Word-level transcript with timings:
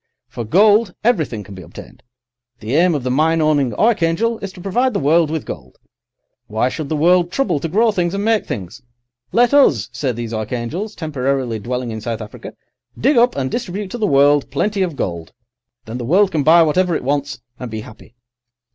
"For 0.27 0.43
gold, 0.43 0.95
everything 1.03 1.43
can 1.43 1.53
be 1.53 1.61
obtained. 1.61 2.01
The 2.59 2.73
aim 2.73 2.95
of 2.95 3.03
the 3.03 3.11
mine 3.11 3.39
owning 3.39 3.71
archangel 3.75 4.39
is 4.39 4.51
to 4.53 4.59
provide 4.59 4.95
the 4.95 4.99
world 4.99 5.29
with 5.29 5.45
gold. 5.45 5.77
Why 6.47 6.69
should 6.69 6.89
the 6.89 6.95
world 6.95 7.31
trouble 7.31 7.59
to 7.59 7.69
grow 7.69 7.91
things 7.91 8.15
and 8.15 8.25
make 8.25 8.47
things? 8.47 8.81
'Let 9.31 9.53
us,' 9.53 9.89
say 9.93 10.11
these 10.11 10.33
archangels, 10.33 10.95
temporarily 10.95 11.59
dwelling 11.59 11.91
in 11.91 12.01
South 12.01 12.19
Africa, 12.19 12.53
'dig 12.99 13.15
up 13.17 13.35
and 13.35 13.51
distribute 13.51 13.91
to 13.91 13.99
the 13.99 14.07
world 14.07 14.49
plenty 14.49 14.81
of 14.81 14.95
gold, 14.95 15.33
then 15.85 15.99
the 15.99 16.03
world 16.05 16.31
can 16.31 16.41
buy 16.41 16.63
whatever 16.63 16.95
it 16.95 17.03
wants, 17.03 17.39
and 17.59 17.69
be 17.69 17.81
happy. 17.81 18.15